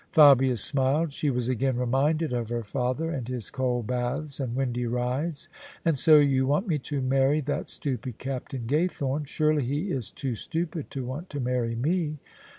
Fabia 0.13 0.57
smiled. 0.57 1.13
She 1.13 1.29
was 1.29 1.47
again 1.47 1.77
reminded 1.77 2.33
of 2.33 2.49
her 2.49 2.63
father 2.63 3.11
and 3.11 3.27
his 3.27 3.51
cold 3.51 3.85
baths 3.85 4.39
and 4.39 4.55
windy 4.55 4.87
rides." 4.87 5.47
And 5.85 5.95
so 5.95 6.17
you 6.17 6.47
want 6.47 6.67
me 6.67 6.79
to 6.79 7.03
marry 7.03 7.39
that 7.41 7.69
stupid 7.69 8.17
Captain 8.17 8.63
Gaythorne? 8.65 9.27
Surely 9.27 9.63
he 9.63 9.91
is 9.91 10.09
too 10.09 10.33
stupid 10.33 10.89
to 10.89 11.05
want 11.05 11.29
to 11.29 11.39
marry 11.39 11.75
me?" 11.75 12.17